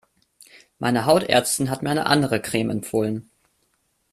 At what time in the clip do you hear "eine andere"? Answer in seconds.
1.91-2.41